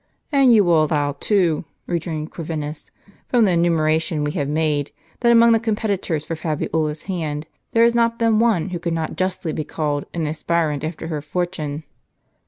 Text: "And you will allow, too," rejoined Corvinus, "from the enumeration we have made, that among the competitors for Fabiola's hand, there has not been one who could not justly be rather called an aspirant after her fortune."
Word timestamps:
"And 0.31 0.51
you 0.51 0.63
will 0.63 0.83
allow, 0.85 1.11
too," 1.19 1.63
rejoined 1.85 2.31
Corvinus, 2.31 2.89
"from 3.27 3.45
the 3.45 3.51
enumeration 3.51 4.23
we 4.23 4.31
have 4.31 4.49
made, 4.49 4.89
that 5.19 5.31
among 5.31 5.51
the 5.51 5.59
competitors 5.59 6.25
for 6.25 6.35
Fabiola's 6.35 7.03
hand, 7.03 7.45
there 7.73 7.83
has 7.83 7.93
not 7.93 8.17
been 8.17 8.39
one 8.39 8.69
who 8.69 8.79
could 8.79 8.93
not 8.93 9.15
justly 9.15 9.53
be 9.53 9.61
rather 9.61 9.73
called 9.75 10.05
an 10.15 10.25
aspirant 10.25 10.83
after 10.83 11.05
her 11.09 11.21
fortune." 11.21 11.83